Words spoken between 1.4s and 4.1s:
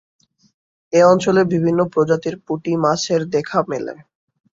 বিভিন্ন প্রজাতির পুঁটি মাছের দেখা মেলে।